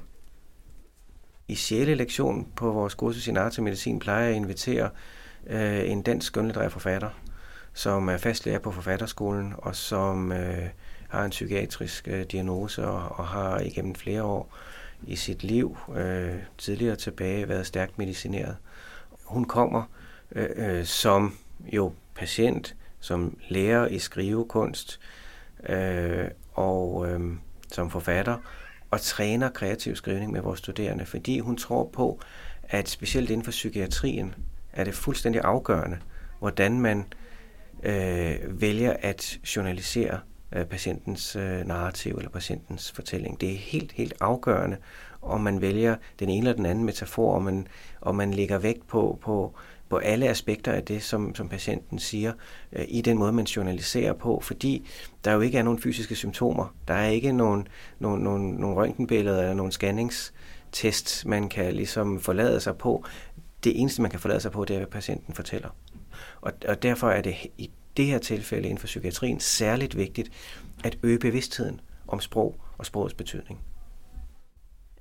I 1.48 1.56
6. 1.56 1.88
lektion 1.88 2.48
på 2.56 2.72
vores 2.72 2.94
kursus 2.94 3.28
i 3.28 3.32
narrativ 3.32 3.64
medicin 3.64 4.00
plejer 4.00 4.22
jeg 4.22 4.30
at 4.30 4.36
invitere 4.36 4.90
øh, 5.48 5.92
en 5.92 6.02
dansk 6.02 6.28
skønlitterær 6.28 6.70
forfatter, 6.70 7.10
som 7.74 8.10
er 8.10 8.18
fastlærer 8.18 8.60
på 8.60 8.72
forfatterskolen, 8.72 9.54
og 9.58 9.76
som 9.76 10.32
øh, 10.32 10.70
har 11.10 11.26
en 11.26 11.30
psykiatrisk 11.30 12.08
øh, 12.08 12.24
diagnose 12.24 12.88
og, 12.88 13.20
og 13.20 13.28
har 13.28 13.60
igennem 13.60 13.96
flere 13.96 14.24
år 14.24 14.58
i 15.08 15.16
sit 15.16 15.44
liv 15.44 15.78
øh, 15.96 16.36
tidligere 16.58 16.96
tilbage 16.96 17.50
været 17.50 17.68
stærkt 17.68 17.98
medicineret. 17.98 18.56
Hun 19.34 19.46
kommer 19.46 19.84
øh, 20.32 20.50
øh, 20.56 20.86
som 20.86 21.38
jo 21.64 21.92
patient, 22.16 22.76
som 23.00 23.38
lærer 23.50 23.88
i 23.88 24.00
skrivekunst 24.00 25.00
øh, 25.70 26.28
og 26.54 27.08
øh, 27.10 27.22
som 27.72 27.90
forfatter, 27.90 28.38
og 28.92 29.02
træner 29.02 29.50
kreativ 29.50 29.96
skrivning 29.96 30.32
med 30.32 30.42
vores 30.42 30.60
studerende, 30.60 31.06
fordi 31.06 31.40
hun 31.40 31.58
tror 31.58 31.90
på, 31.94 32.20
at 32.64 32.90
specielt 32.90 33.30
inden 33.30 33.44
for 33.44 33.52
psykiatrien 33.52 34.36
er 34.74 34.84
det 34.84 34.94
fuldstændig 34.94 35.42
afgørende, 35.44 35.98
hvordan 36.40 36.80
man 36.80 37.06
øh, 37.84 38.62
vælger 38.62 38.96
at 39.00 39.40
journalisere 39.56 40.20
øh, 40.56 40.66
patientens 40.66 41.36
øh, 41.36 41.68
narrativ 41.68 42.16
eller 42.16 42.30
patientens 42.30 42.92
fortælling. 42.92 43.42
Det 43.42 43.54
er 43.54 43.58
helt, 43.58 43.92
helt 43.92 44.14
afgørende, 44.20 44.78
om 45.24 45.42
man 45.42 45.62
vælger 45.62 45.96
den 46.20 46.30
ene 46.30 46.40
eller 46.40 46.54
den 46.54 46.66
anden 46.66 46.86
metafor, 46.86 47.34
og 47.34 47.44
man, 47.44 47.68
og 48.02 48.16
man 48.16 48.34
lægger 48.34 48.58
vægt 48.58 48.88
på, 48.88 49.20
på, 49.22 49.54
på 49.90 49.98
alle 49.98 50.30
aspekter 50.30 50.72
af 50.72 50.84
det, 50.84 51.04
som, 51.04 51.36
som 51.36 51.50
patienten 51.50 52.00
siger, 52.00 52.34
øh, 52.72 52.86
i 52.88 53.02
den 53.02 53.18
måde, 53.18 53.34
man 53.34 53.46
journaliserer 53.46 54.14
på, 54.14 54.40
fordi 54.44 54.90
der 55.26 55.32
jo 55.32 55.42
ikke 55.42 55.58
er 55.58 55.64
nogen 55.64 55.80
fysiske 55.80 56.16
symptomer. 56.16 56.76
Der 56.88 56.94
er 56.94 57.08
ikke 57.08 57.32
nogen, 57.32 57.68
nogen, 58.00 58.24
nogen, 58.24 58.54
nogen 58.54 58.76
røntgenbilleder 58.76 59.40
eller 59.40 59.54
nogen 59.54 59.72
scanningstest, 59.72 61.26
man 61.26 61.50
kan 61.50 61.74
ligesom 61.74 62.20
forlade 62.20 62.60
sig 62.60 62.78
på. 62.78 63.06
Det 63.64 63.80
eneste, 63.82 64.02
man 64.02 64.12
kan 64.12 64.20
forlade 64.20 64.40
sig 64.40 64.52
på, 64.52 64.66
det 64.66 64.74
er, 64.74 64.78
hvad 64.78 64.88
patienten 64.88 65.34
fortæller. 65.34 65.70
Og, 66.42 66.52
og 66.68 66.84
derfor 66.84 67.10
er 67.10 67.22
det 67.22 67.36
i 67.58 67.70
det 67.98 68.06
her 68.06 68.18
tilfælde 68.18 68.64
inden 68.64 68.78
for 68.78 68.88
psykiatrien 68.88 69.40
særligt 69.40 69.98
vigtigt 69.98 70.30
at 70.84 70.98
øge 71.04 71.20
bevidstheden 71.20 71.82
om 72.08 72.20
sprog 72.20 72.56
og 72.78 72.86
sprogets 72.86 73.14
betydning 73.14 73.60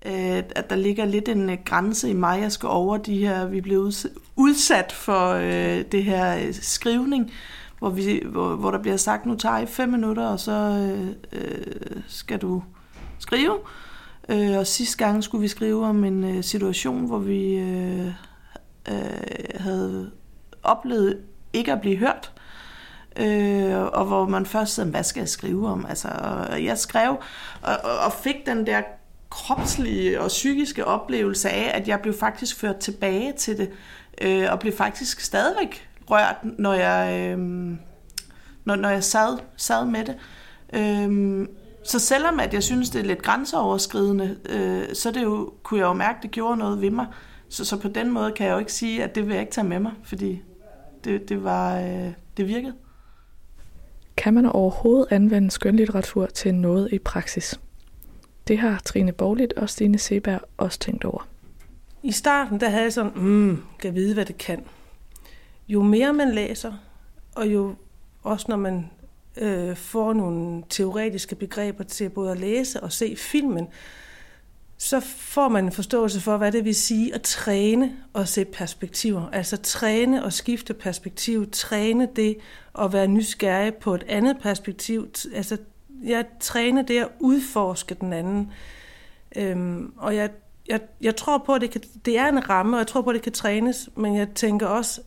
øh, 0.07 0.43
at 0.57 0.71
der 0.71 0.77
ligger 0.77 1.05
lidt 1.05 1.29
en 1.29 1.51
øh, 1.51 1.59
grænse 1.65 2.11
i 2.11 2.13
mig, 2.13 2.41
jeg 2.41 2.53
skal 2.53 2.69
over 2.69 2.97
de 2.97 3.19
her, 3.19 3.47
vi 3.47 3.61
blev 3.61 3.93
udsat 4.37 4.93
for 4.93 5.33
øh, 5.33 5.85
det 5.93 6.05
her 6.05 6.37
øh, 6.37 6.55
skrivning, 6.55 7.33
hvor, 7.79 7.91
vi, 7.91 8.23
hvor, 8.27 8.57
hvor 8.57 8.71
der 8.71 8.79
bliver 8.79 8.97
sagt, 8.97 9.27
nu 9.27 9.35
tager 9.35 9.59
I 9.59 9.67
fem 9.67 9.89
minutter, 9.89 10.27
og 10.27 10.41
så 10.41 10.53
øh, 10.53 11.09
øh, 11.33 12.03
skal 12.09 12.39
du 12.39 12.63
skrive. 13.19 13.59
Øh, 14.29 14.59
og 14.59 14.67
sidste 14.67 15.05
gang 15.05 15.25
skulle 15.25 15.43
vi 15.43 15.49
skrive 15.49 15.87
om 15.87 16.05
en 16.05 16.25
øh, 16.25 16.45
situation, 16.45 17.07
hvor 17.07 17.19
vi 17.19 17.55
øh, 17.55 18.07
øh, 18.89 18.95
havde 19.55 20.11
oplevet 20.63 21.19
ikke 21.53 21.73
at 21.73 21.81
blive 21.81 21.97
hørt. 21.97 22.33
Øh, 23.17 23.81
og 23.93 24.05
hvor 24.05 24.29
man 24.29 24.47
først 24.47 24.75
sagde, 24.75 24.91
hvad 24.91 25.03
skal 25.03 25.21
jeg 25.21 25.29
skrive 25.29 25.69
om? 25.69 25.87
Altså, 25.89 26.09
jeg 26.63 26.79
skrev 26.79 27.17
og, 27.63 27.77
og 28.07 28.13
fik 28.13 28.47
den 28.47 28.67
der 28.67 28.83
kropslige 29.33 30.21
og 30.21 30.29
psykiske 30.29 30.85
oplevelse 30.85 31.51
af, 31.51 31.79
at 31.79 31.89
jeg 31.89 32.01
blev 32.01 32.15
faktisk 32.15 32.57
ført 32.57 32.77
tilbage 32.77 33.33
til 33.33 33.59
det, 33.59 33.71
øh, 34.21 34.53
og 34.53 34.59
blev 34.59 34.73
faktisk 34.73 35.21
stadigvæk 35.21 35.89
rørt, 36.11 36.37
når 36.59 36.73
jeg, 36.73 37.31
øh, 37.31 37.39
når, 38.65 38.77
når 38.77 38.89
jeg 38.89 39.05
sad, 39.05 39.39
sad 39.57 39.85
med 39.87 40.05
det. 40.05 40.17
Øh, 40.73 41.47
så 41.85 41.99
selvom 41.99 42.41
at 42.41 42.55
jeg 42.55 42.63
synes, 42.63 42.91
det 42.91 43.01
er 43.01 43.05
lidt 43.05 43.23
grænseoverskridende, 43.23 44.37
øh, 44.49 44.95
så 44.95 45.11
det 45.11 45.23
jo, 45.23 45.53
kunne 45.63 45.81
jeg 45.81 45.87
jo 45.87 45.93
mærke, 45.93 46.17
at 46.17 46.23
det 46.23 46.31
gjorde 46.31 46.57
noget 46.57 46.81
ved 46.81 46.91
mig. 46.91 47.07
Så, 47.49 47.65
så 47.65 47.77
på 47.81 47.89
den 47.89 48.11
måde 48.11 48.33
kan 48.33 48.47
jeg 48.47 48.53
jo 48.53 48.59
ikke 48.59 48.73
sige, 48.73 49.05
at 49.05 49.15
det 49.15 49.27
vil 49.27 49.33
jeg 49.33 49.41
ikke 49.41 49.53
tage 49.53 49.67
med 49.67 49.79
mig, 49.79 49.93
fordi 50.05 50.43
det, 51.05 51.29
det, 51.29 51.45
var, 51.45 51.81
øh, 51.81 52.13
det 52.37 52.49
virkede. 52.49 52.75
Kan 54.17 54.35
man 54.35 54.47
overhovedet 54.47 55.07
anvende 55.11 55.51
skønlitteratur 55.51 56.27
til 56.27 56.55
noget 56.55 56.89
i 56.93 56.99
praksis? 56.99 57.61
Det 58.49 58.59
har 58.59 58.83
Trine 58.85 59.13
Borglit 59.13 59.53
og 59.53 59.71
Stine 59.71 59.99
Seberg 59.99 60.41
også 60.57 60.79
tænkt 60.79 61.05
over. 61.05 61.29
I 62.03 62.13
starten, 62.13 62.61
der 62.61 62.69
havde 62.69 62.83
jeg 62.83 62.93
sådan, 62.93 63.13
mm, 63.15 63.63
kan 63.79 63.95
vide, 63.95 64.15
hvad 64.15 64.25
det 64.25 64.39
kan. 64.39 64.65
Jo 65.69 65.83
mere 65.83 66.13
man 66.13 66.33
læser, 66.35 66.73
og 67.35 67.47
jo 67.47 67.75
også 68.23 68.47
når 68.49 68.57
man 68.57 68.91
øh, 69.37 69.77
får 69.77 70.13
nogle 70.13 70.63
teoretiske 70.69 71.35
begreber 71.35 71.85
til 71.85 72.09
både 72.09 72.31
at 72.31 72.41
læse 72.41 72.81
og 72.81 72.93
se 72.93 73.17
filmen, 73.17 73.69
så 74.79 75.01
får 75.01 75.49
man 75.49 75.65
en 75.65 75.73
forståelse 75.73 76.21
for, 76.21 76.37
hvad 76.37 76.53
det 76.53 76.65
vil 76.65 76.75
sige 76.75 77.15
at 77.15 77.23
træne 77.23 77.97
og 78.13 78.29
se 78.29 78.45
perspektiver. 78.45 79.29
Altså 79.33 79.57
træne 79.57 80.25
og 80.25 80.33
skifte 80.33 80.75
perspektiv, 80.75 81.51
træne 81.51 82.09
det 82.17 82.37
at 82.79 82.93
være 82.93 83.09
nysgerrig 83.09 83.75
på 83.75 83.95
et 83.95 84.05
andet 84.09 84.37
perspektiv, 84.41 85.09
altså 85.35 85.59
jeg 86.05 86.25
træner 86.41 86.83
det 86.83 86.99
at 86.99 87.09
udforske 87.21 87.95
den 87.95 88.13
anden. 88.13 88.53
Øhm, 89.37 89.93
og 89.97 90.17
jeg, 90.17 90.31
jeg, 90.69 90.81
jeg 91.01 91.17
tror 91.17 91.39
på, 91.39 91.55
at 91.55 91.61
det, 91.61 91.71
kan, 91.71 91.81
det 92.05 92.19
er 92.19 92.29
en 92.29 92.51
ramme, 92.51 92.77
og 92.77 92.79
jeg 92.79 92.87
tror 92.87 93.03
på, 93.03 93.11
at 93.11 93.15
det 93.15 93.23
kan 93.23 93.33
trænes, 93.33 93.89
men 93.97 94.17
jeg 94.17 94.29
tænker 94.35 94.67
også, 94.67 95.01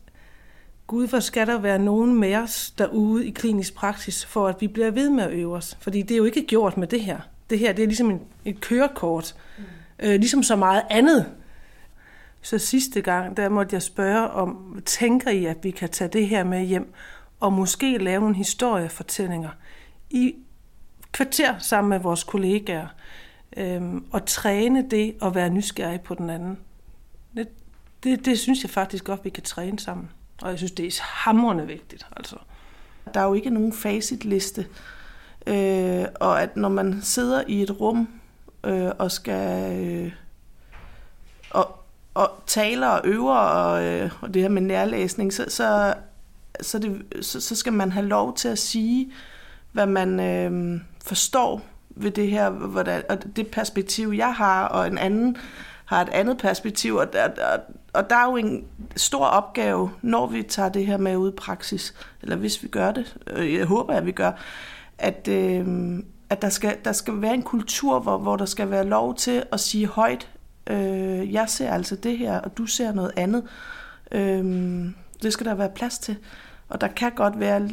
Gud, 0.88 1.08
hvor 1.08 1.20
skal 1.20 1.48
der 1.48 1.60
være 1.60 1.80
nogen 1.80 2.16
med 2.16 2.36
os 2.36 2.74
derude 2.78 3.28
i 3.28 3.32
klinisk 3.32 3.76
praksis, 3.76 4.26
for 4.26 4.48
at 4.48 4.56
vi 4.60 4.68
bliver 4.68 4.92
ved 4.92 5.10
med 5.10 5.24
at 5.24 5.32
øve 5.32 5.56
os? 5.56 5.78
Fordi 5.82 6.02
det 6.02 6.12
er 6.12 6.18
jo 6.18 6.24
ikke 6.24 6.46
gjort 6.46 6.78
med 6.78 6.88
det 6.88 7.02
her. 7.02 7.20
Det 7.50 7.60
her 7.60 7.74
det 7.74 7.84
er 7.84 7.88
ligesom 7.88 8.12
en, 8.12 8.22
et 8.46 8.62
kørekort, 8.62 9.36
mm. 9.58 9.64
øh, 10.00 10.20
ligesom 10.20 10.44
så 10.44 10.56
meget 10.56 10.84
andet. 10.90 11.26
Så 12.42 12.58
sidste 12.58 13.02
gang, 13.02 13.38
der 13.38 13.50
måtte 13.50 13.74
jeg 13.74 13.82
spørge 13.82 14.30
om, 14.30 14.82
tænker 14.86 15.32
I, 15.32 15.46
at 15.46 15.58
vi 15.64 15.72
kan 15.72 15.90
tage 15.90 16.08
det 16.08 16.28
her 16.28 16.44
med 16.44 16.66
hjem, 16.66 16.94
og 17.40 17.54
måske 17.54 17.98
lave 17.98 18.22
nogle 18.22 18.36
historiefortællinger 18.36 19.50
i 20.10 20.36
kvarter 21.16 21.60
sammen 21.60 21.90
med 21.90 22.00
vores 22.00 22.24
kollegaer 22.24 22.88
øhm, 23.58 24.06
og 24.12 24.26
træne 24.26 24.90
det 24.90 25.16
at 25.22 25.36
være 25.36 25.50
nysgerrig 25.50 26.02
på 26.02 26.16
den 26.16 26.30
anden. 26.30 26.58
Det, 27.38 27.48
det, 28.04 28.26
det 28.26 28.40
synes 28.40 28.64
jeg 28.64 28.70
faktisk 28.70 29.04
godt, 29.04 29.26
vi 29.26 29.30
kan 29.30 29.44
træne 29.44 29.80
sammen. 29.80 30.10
Og 30.42 30.50
jeg 30.50 30.58
synes, 30.58 30.72
det 30.72 30.86
er 30.86 31.02
hamrende 31.04 31.68
vigtigt. 31.68 32.08
Altså. 32.18 32.36
Der 33.14 33.20
er 33.20 33.26
jo 33.26 33.34
ikke 33.34 33.50
nogen 33.50 33.74
facitliste. 33.74 34.68
Øh, 35.48 36.06
og 36.20 36.42
at 36.42 36.58
når 36.58 36.70
man 36.70 37.02
sidder 37.02 37.44
i 37.48 37.62
et 37.62 37.80
rum 37.80 38.10
øh, 38.64 38.92
og 38.98 39.12
skal 39.12 39.72
øh, 39.86 40.12
og, 41.50 41.80
og 42.14 42.32
taler 42.48 42.88
og 42.88 43.02
øver 43.04 43.36
og, 43.36 43.84
øh, 43.84 44.12
og 44.22 44.34
det 44.34 44.42
her 44.42 44.50
med 44.50 44.62
nærlæsning, 44.62 45.34
så, 45.34 45.46
så, 45.48 45.94
så, 46.62 46.80
det, 46.80 47.26
så, 47.26 47.42
så 47.42 47.56
skal 47.56 47.74
man 47.74 47.92
have 47.92 48.06
lov 48.06 48.36
til 48.36 48.48
at 48.48 48.60
sige, 48.60 49.12
hvad 49.72 49.86
man 49.86 50.20
øh, 50.20 50.82
forstår 51.06 51.62
ved 51.90 52.12
det 52.12 52.30
her, 52.30 52.50
hvordan, 52.50 53.04
og 53.10 53.18
det 53.36 53.48
perspektiv, 53.48 54.14
jeg 54.16 54.34
har, 54.34 54.66
og 54.66 54.88
en 54.88 54.98
anden 54.98 55.38
har 55.86 56.02
et 56.02 56.10
andet 56.10 56.38
perspektiv, 56.38 56.96
og 56.96 57.14
der, 57.14 57.24
og, 57.24 57.60
og 57.94 58.10
der 58.10 58.16
er 58.16 58.26
jo 58.26 58.36
en 58.36 58.64
stor 58.96 59.26
opgave, 59.26 59.92
når 60.02 60.28
vi 60.28 60.44
tager 60.44 60.70
det 60.70 60.86
her 60.86 60.98
med 60.98 61.18
ud 61.18 61.32
i 61.32 61.36
praksis, 61.36 61.94
eller 62.22 62.36
hvis 62.36 62.64
vi 62.64 62.68
gør 62.68 62.92
det, 62.92 63.18
øh, 63.28 63.54
jeg 63.54 63.66
håber, 63.66 63.94
at 63.94 64.06
vi 64.06 64.12
gør, 64.12 64.32
at, 64.98 65.28
øh, 65.28 65.98
at 66.30 66.42
der, 66.42 66.50
skal, 66.50 66.78
der 66.86 66.92
skal 66.92 67.22
være 67.22 67.34
en 67.34 67.44
kultur, 67.44 68.00
hvor, 68.00 68.18
hvor 68.18 68.36
der 68.36 68.46
skal 68.46 68.70
være 68.72 68.86
lov 68.86 69.16
til 69.16 69.44
at 69.52 69.60
sige 69.60 69.88
højt, 69.88 70.30
øh, 70.68 71.34
jeg 71.34 71.50
ser 71.50 71.72
altså 71.72 71.96
det 71.96 72.18
her, 72.18 72.40
og 72.40 72.58
du 72.58 72.66
ser 72.66 72.94
noget 72.94 73.12
andet. 73.16 73.44
Øh, 74.12 74.44
det 75.24 75.34
skal 75.34 75.46
der 75.46 75.56
være 75.56 75.70
plads 75.70 76.00
til. 76.00 76.18
Og 76.70 76.82
der 76.82 76.88
kan 76.88 77.12
godt 77.12 77.40
være 77.40 77.70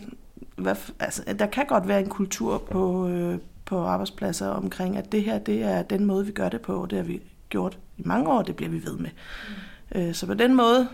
hvad, 0.56 0.76
altså, 1.00 1.22
der 1.38 1.46
kan 1.46 1.66
godt 1.66 1.88
være 1.88 2.00
en 2.00 2.08
kultur 2.08 2.58
på, 2.58 3.08
øh, 3.08 3.38
på 3.64 3.84
arbejdspladser 3.84 4.48
omkring, 4.48 4.96
at 4.96 5.12
det 5.12 5.24
her 5.24 5.38
det 5.38 5.62
er 5.62 5.82
den 5.82 6.04
måde, 6.04 6.26
vi 6.26 6.32
gør 6.32 6.48
det 6.48 6.60
på, 6.60 6.82
og 6.82 6.90
det 6.90 6.98
har 6.98 7.04
vi 7.04 7.22
gjort 7.48 7.78
i 7.98 8.02
mange 8.04 8.30
år, 8.30 8.42
det 8.42 8.56
bliver 8.56 8.70
vi 8.70 8.84
ved 8.84 8.96
med. 8.96 9.10
Mm. 9.94 10.00
Øh, 10.00 10.14
så 10.14 10.26
på 10.26 10.34
den 10.34 10.54
måde 10.54 10.88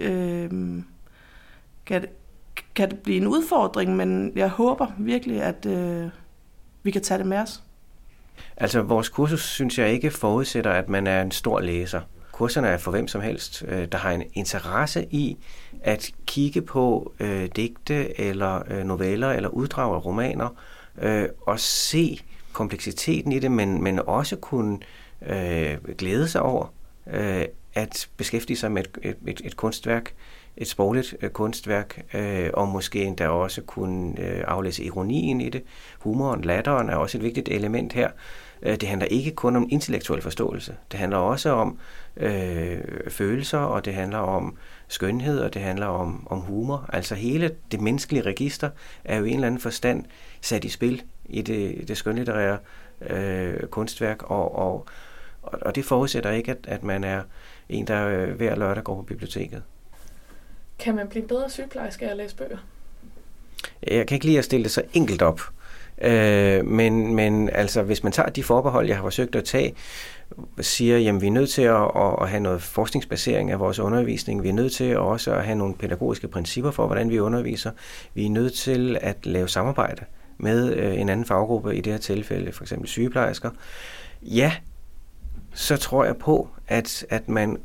øh, 0.00 0.50
kan, 1.86 2.02
det, 2.02 2.10
kan 2.74 2.90
det 2.90 2.98
blive 2.98 3.16
en 3.16 3.26
udfordring, 3.26 3.96
men 3.96 4.32
jeg 4.36 4.48
håber 4.48 4.86
virkelig, 4.98 5.42
at 5.42 5.66
øh, 5.66 6.08
vi 6.82 6.90
kan 6.90 7.02
tage 7.02 7.18
det 7.18 7.26
med 7.26 7.38
os. 7.38 7.62
Altså, 8.56 8.82
vores 8.82 9.08
kursus 9.08 9.42
synes 9.42 9.78
jeg 9.78 9.90
ikke 9.90 10.10
forudsætter, 10.10 10.70
at 10.70 10.88
man 10.88 11.06
er 11.06 11.22
en 11.22 11.30
stor 11.30 11.60
læser 11.60 12.00
kurserne 12.38 12.68
er 12.68 12.76
for 12.76 12.90
hvem 12.90 13.08
som 13.08 13.20
helst, 13.20 13.64
øh, 13.68 13.88
der 13.92 13.98
har 13.98 14.10
en 14.10 14.22
interesse 14.34 15.06
i 15.10 15.36
at 15.82 16.10
kigge 16.26 16.62
på 16.62 17.12
øh, 17.20 17.48
digte 17.56 18.20
eller 18.20 18.62
øh, 18.70 18.84
noveller 18.84 19.30
eller 19.30 19.48
uddrag 19.48 19.94
af 19.94 20.04
romaner 20.04 20.48
øh, 21.02 21.28
og 21.46 21.60
se 21.60 22.20
kompleksiteten 22.52 23.32
i 23.32 23.38
det, 23.38 23.50
men, 23.50 23.82
men 23.82 23.98
også 24.06 24.36
kunne 24.36 24.78
øh, 25.26 25.76
glæde 25.98 26.28
sig 26.28 26.42
over 26.42 26.66
øh, 27.06 27.44
at 27.74 28.08
beskæftige 28.16 28.56
sig 28.56 28.72
med 28.72 28.84
et, 29.02 29.16
et, 29.26 29.40
et 29.44 29.56
kunstværk, 29.56 30.14
et 30.56 30.68
sprogligt 30.68 31.14
øh, 31.22 31.30
kunstværk, 31.30 32.02
øh, 32.14 32.50
og 32.54 32.68
måske 32.68 33.04
endda 33.04 33.28
også 33.28 33.62
kunne 33.62 34.20
øh, 34.20 34.44
aflæse 34.46 34.84
ironien 34.84 35.40
i 35.40 35.48
det. 35.48 35.62
Humoren, 35.98 36.42
latteren 36.42 36.88
er 36.90 36.96
også 36.96 37.18
et 37.18 37.24
vigtigt 37.24 37.48
element 37.48 37.92
her. 37.92 38.10
Øh, 38.62 38.76
det 38.76 38.88
handler 38.88 39.06
ikke 39.06 39.30
kun 39.30 39.56
om 39.56 39.68
intellektuel 39.70 40.22
forståelse. 40.22 40.76
Det 40.92 41.00
handler 41.00 41.18
også 41.18 41.50
om 41.50 41.78
øh, 42.16 42.80
følelser, 43.08 43.58
og 43.58 43.84
det 43.84 43.94
handler 43.94 44.18
om 44.18 44.56
skønhed, 44.88 45.40
og 45.40 45.54
det 45.54 45.62
handler 45.62 45.86
om, 45.86 46.26
om 46.30 46.40
humor. 46.40 46.90
Altså 46.92 47.14
hele 47.14 47.50
det 47.72 47.80
menneskelige 47.80 48.22
register 48.22 48.70
er 49.04 49.16
jo 49.16 49.24
i 49.24 49.28
en 49.28 49.34
eller 49.34 49.46
anden 49.46 49.60
forstand 49.60 50.04
sat 50.40 50.64
i 50.64 50.68
spil 50.68 51.02
i 51.24 51.42
det, 51.42 51.88
det 51.88 51.96
skønlitterære 51.96 52.58
øh, 53.00 53.66
kunstværk, 53.66 54.22
og, 54.22 54.58
og, 54.58 54.86
og 55.42 55.74
det 55.74 55.84
forudsætter 55.84 56.30
ikke, 56.30 56.50
at, 56.50 56.58
at 56.68 56.82
man 56.82 57.04
er 57.04 57.22
en, 57.68 57.86
der 57.86 58.08
øh, 58.08 58.30
hver 58.30 58.56
lørdag 58.56 58.84
går 58.84 58.94
på 58.94 59.02
biblioteket. 59.02 59.62
Kan 60.78 60.94
man 60.94 61.08
blive 61.08 61.28
bedre 61.28 61.50
sygeplejerske 61.50 62.06
af 62.06 62.10
at 62.10 62.16
læse 62.16 62.36
bøger? 62.36 62.58
Jeg 63.86 64.06
kan 64.06 64.14
ikke 64.14 64.26
lide 64.26 64.38
at 64.38 64.44
stille 64.44 64.64
det 64.64 64.72
så 64.72 64.82
enkelt 64.92 65.22
op. 65.22 65.40
Øh, 66.02 66.66
men, 66.66 67.14
men 67.14 67.50
altså, 67.52 67.82
hvis 67.82 68.02
man 68.02 68.12
tager 68.12 68.28
de 68.28 68.42
forbehold, 68.42 68.86
jeg 68.86 68.96
har 68.96 69.02
forsøgt 69.02 69.36
at 69.36 69.44
tage, 69.44 69.74
siger, 70.60 71.14
at 71.14 71.20
vi 71.20 71.26
er 71.26 71.30
nødt 71.30 71.50
til 71.50 71.62
at, 71.62 71.90
at 72.20 72.28
have 72.28 72.40
noget 72.40 72.62
forskningsbasering 72.62 73.50
af 73.50 73.60
vores 73.60 73.78
undervisning. 73.78 74.42
Vi 74.42 74.48
er 74.48 74.52
nødt 74.52 74.72
til 74.72 74.98
også 74.98 75.34
at 75.34 75.44
have 75.44 75.58
nogle 75.58 75.74
pædagogiske 75.74 76.28
principper 76.28 76.70
for, 76.70 76.86
hvordan 76.86 77.10
vi 77.10 77.18
underviser. 77.18 77.70
Vi 78.14 78.26
er 78.26 78.30
nødt 78.30 78.54
til 78.54 78.98
at 79.00 79.26
lave 79.26 79.48
samarbejde 79.48 80.04
med 80.38 80.74
øh, 80.74 81.00
en 81.00 81.08
anden 81.08 81.26
faggruppe, 81.26 81.76
i 81.76 81.80
det 81.80 81.92
her 81.92 82.00
tilfælde 82.00 82.52
for 82.52 82.64
eksempel 82.64 82.88
sygeplejersker. 82.88 83.50
Ja, 84.22 84.52
så 85.54 85.76
tror 85.76 86.04
jeg 86.04 86.16
på, 86.16 86.48
at, 86.68 87.06
at 87.10 87.28
man 87.28 87.58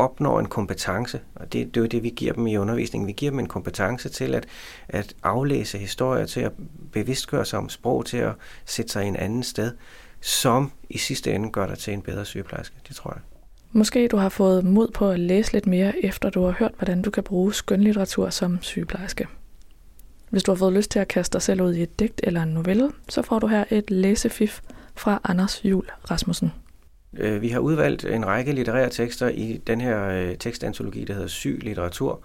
opnår 0.00 0.40
en 0.40 0.46
kompetence, 0.46 1.20
og 1.34 1.52
det, 1.52 1.66
det 1.66 1.76
er 1.76 1.80
jo 1.80 1.86
det, 1.86 2.02
vi 2.02 2.10
giver 2.16 2.32
dem 2.32 2.46
i 2.46 2.56
undervisningen. 2.56 3.06
Vi 3.06 3.12
giver 3.12 3.30
dem 3.30 3.38
en 3.38 3.48
kompetence 3.48 4.08
til 4.08 4.34
at, 4.34 4.46
at 4.88 5.14
aflæse 5.22 5.78
historier, 5.78 6.26
til 6.26 6.40
at 6.40 6.52
bevidstgøre 6.92 7.44
sig 7.44 7.58
om 7.58 7.68
sprog, 7.68 8.06
til 8.06 8.16
at 8.16 8.32
sætte 8.64 8.92
sig 8.92 9.04
i 9.04 9.08
en 9.08 9.16
anden 9.16 9.42
sted, 9.42 9.72
som 10.20 10.72
i 10.90 10.98
sidste 10.98 11.32
ende 11.32 11.50
gør 11.50 11.66
dig 11.66 11.78
til 11.78 11.92
en 11.92 12.02
bedre 12.02 12.24
sygeplejerske. 12.24 12.76
Det 12.88 12.96
tror 12.96 13.12
jeg. 13.14 13.20
Måske 13.72 14.08
du 14.08 14.16
har 14.16 14.28
fået 14.28 14.64
mod 14.64 14.88
på 14.94 15.10
at 15.10 15.20
læse 15.20 15.52
lidt 15.52 15.66
mere, 15.66 16.04
efter 16.04 16.30
du 16.30 16.44
har 16.44 16.50
hørt, 16.58 16.72
hvordan 16.76 17.02
du 17.02 17.10
kan 17.10 17.22
bruge 17.22 17.54
skønlitteratur 17.54 18.30
som 18.30 18.58
sygeplejerske. 18.62 19.26
Hvis 20.30 20.42
du 20.42 20.50
har 20.50 20.56
fået 20.56 20.72
lyst 20.72 20.90
til 20.90 20.98
at 20.98 21.08
kaste 21.08 21.32
dig 21.32 21.42
selv 21.42 21.62
ud 21.62 21.74
i 21.74 21.82
et 21.82 21.98
digt 22.00 22.20
eller 22.24 22.42
en 22.42 22.48
novelle, 22.48 22.90
så 23.08 23.22
får 23.22 23.38
du 23.38 23.46
her 23.46 23.64
et 23.70 23.90
læsefif 23.90 24.60
fra 24.94 25.20
Anders 25.24 25.64
Jul 25.64 25.84
Rasmussen. 26.10 26.52
Øh, 27.18 27.42
vi 27.42 27.48
har 27.48 27.60
udvalgt 27.60 28.04
en 28.04 28.26
række 28.26 28.52
litterære 28.52 28.90
tekster 28.90 29.28
i 29.28 29.60
den 29.66 29.80
her 29.80 30.08
øh, 30.08 30.36
tekstantologi, 30.36 31.04
der 31.04 31.14
hedder 31.14 31.28
Syg 31.28 31.58
Litteratur, 31.62 32.20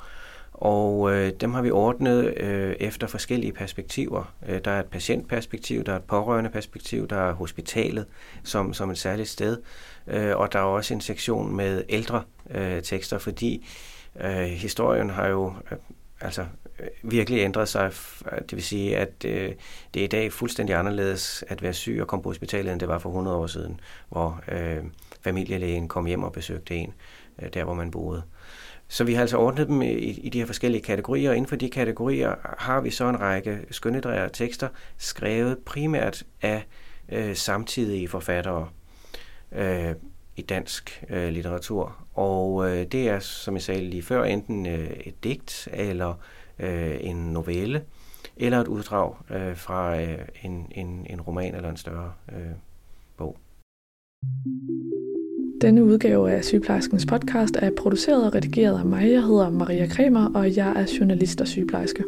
og 0.51 1.12
øh, 1.12 1.34
dem 1.42 1.54
har 1.54 1.62
vi 1.62 1.72
ordnet 1.72 2.34
øh, 2.38 2.75
efter 2.80 3.08
forskellige 3.08 3.54
perspektiver. 3.54 4.34
Øh, 4.50 4.62
der 4.65 4.72
er 4.72 4.80
et 4.80 4.86
patientperspektiv, 4.86 5.84
der 5.84 5.92
er 5.92 5.98
et 5.98 6.04
pårørende 6.04 6.50
perspektiv, 6.50 7.08
der 7.08 7.18
er 7.18 7.34
hospitalet 7.34 8.06
som, 8.44 8.74
som 8.74 8.89
et 8.89 8.98
særligt 8.98 9.30
sted, 9.30 9.58
øh, 10.08 10.38
og 10.38 10.54
der 10.54 10.60
er 10.60 10.63
også 10.63 10.94
en 10.94 11.01
sektion 11.01 11.56
med 11.56 11.84
ældre 11.89 12.24
øh, 12.51 12.82
tekster, 12.82 13.18
fordi 13.18 13.68
øh, 14.22 14.30
historien 14.32 15.10
har 15.10 15.27
jo 15.27 15.54
øh, 15.72 15.77
altså 16.22 16.45
øh, 16.79 16.88
virkelig 17.12 17.39
ændret 17.39 17.69
sig. 17.69 17.91
Det 18.25 18.53
vil 18.53 18.63
sige, 18.63 18.98
at 18.98 19.25
øh, 19.25 19.53
det 19.94 20.00
er 20.00 20.03
i 20.03 20.07
dag 20.07 20.33
fuldstændig 20.33 20.75
anderledes 20.75 21.44
at 21.48 21.61
være 21.61 21.74
syg 21.74 21.98
og 22.01 22.07
komme 22.07 22.24
på 22.24 22.29
hospitalet, 22.29 22.72
end 22.72 22.79
det 22.79 22.87
var 22.87 23.00
for 23.00 23.09
100 23.09 23.37
år 23.37 23.48
siden, 23.48 23.79
hvor 24.09 24.42
øh, 24.51 24.83
familielægen 25.22 25.87
kom 25.87 26.05
hjem 26.05 26.24
og 26.24 26.31
besøgte 26.31 26.75
en, 26.75 26.94
øh, 27.42 27.50
der 27.53 27.63
hvor 27.63 27.74
man 27.74 27.92
boede. 27.92 28.24
Så 28.87 29.03
vi 29.03 29.13
har 29.13 29.22
altså 29.22 29.37
ordnet 29.37 29.68
dem 29.68 29.81
i, 29.81 29.87
i 29.96 30.29
de 30.29 30.40
her 30.40 30.46
forskellige 30.46 30.81
kategorier, 30.81 31.29
og 31.29 31.35
inden 31.35 31.50
for 31.50 31.55
de 31.55 31.70
kategorier 31.70 32.35
har 32.57 32.81
vi 32.81 32.90
så 32.90 33.09
en 33.09 33.20
række 33.20 33.59
skønnedrære 33.72 34.29
tekster, 34.29 34.68
skrevet 34.98 35.57
primært 35.66 36.24
af 36.42 36.66
øh, 37.09 37.35
samtidige 37.35 38.07
forfattere 38.07 38.70
øh, 39.51 39.96
i 40.37 40.41
dansk 40.41 41.03
øh, 41.09 41.29
litteratur. 41.29 42.05
Og 42.13 42.69
øh, 42.69 42.85
det 42.85 43.09
er, 43.09 43.19
som 43.19 43.53
jeg 43.53 43.61
sagde 43.61 43.89
lige 43.89 44.03
før, 44.03 44.24
enten 44.24 44.65
øh, 44.65 44.89
et 45.05 45.24
digt 45.24 45.67
eller 45.74 46.13
øh, 46.59 46.98
en 47.00 47.15
novelle 47.15 47.81
eller 48.37 48.59
et 48.59 48.67
uddrag 48.67 49.15
øh, 49.31 49.57
fra 49.57 50.01
øh, 50.01 50.17
en, 50.43 50.67
en, 50.71 51.05
en 51.09 51.21
roman 51.21 51.55
eller 51.55 51.69
en 51.69 51.77
større 51.77 52.13
øh, 52.31 52.51
bog. 53.17 53.37
Denne 55.61 55.83
udgave 55.83 56.31
af 56.31 56.43
Sygeplejerskens 56.43 57.05
podcast 57.05 57.55
er 57.55 57.71
produceret 57.77 58.25
og 58.27 58.35
redigeret 58.35 58.79
af 58.79 58.85
mig. 58.85 59.11
Jeg 59.11 59.24
hedder 59.24 59.50
Maria 59.50 59.87
Kremer, 59.87 60.33
og 60.35 60.55
jeg 60.55 60.69
er 60.69 60.95
journalist 61.00 61.41
og 61.41 61.48
sygeplejerske. 61.48 62.03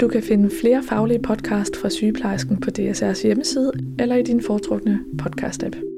Du 0.00 0.08
kan 0.08 0.22
finde 0.22 0.50
flere 0.60 0.82
faglige 0.82 1.22
podcast 1.22 1.76
fra 1.76 1.90
Sygeplejersken 1.90 2.60
på 2.60 2.70
DSR's 2.78 3.22
hjemmeside 3.22 3.72
eller 3.98 4.16
i 4.16 4.22
din 4.22 4.42
foretrukne 4.42 5.00
podcast-app. 5.22 5.89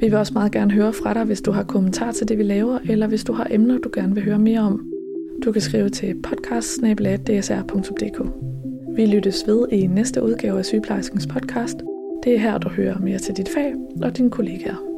Vi 0.00 0.06
vil 0.06 0.14
også 0.14 0.32
meget 0.32 0.52
gerne 0.52 0.72
høre 0.72 0.92
fra 0.92 1.14
dig, 1.14 1.24
hvis 1.24 1.40
du 1.40 1.52
har 1.52 1.62
kommentar 1.62 2.12
til 2.12 2.28
det, 2.28 2.38
vi 2.38 2.42
laver, 2.42 2.78
eller 2.88 3.06
hvis 3.06 3.24
du 3.24 3.32
har 3.32 3.46
emner, 3.50 3.78
du 3.78 3.90
gerne 3.94 4.14
vil 4.14 4.24
høre 4.24 4.38
mere 4.38 4.60
om. 4.60 4.92
Du 5.44 5.52
kan 5.52 5.62
skrive 5.62 5.88
til 5.88 6.14
podcast 6.22 6.82
Vi 8.96 9.06
lyttes 9.06 9.44
ved 9.46 9.66
i 9.72 9.86
næste 9.86 10.22
udgave 10.22 10.58
af 10.58 10.64
Sygeplejerskens 10.64 11.26
podcast. 11.26 11.76
Det 12.24 12.34
er 12.34 12.38
her, 12.38 12.58
du 12.58 12.68
hører 12.68 12.98
mere 12.98 13.18
til 13.18 13.36
dit 13.36 13.48
fag 13.48 13.74
og 14.02 14.16
dine 14.16 14.30
kollegaer. 14.30 14.95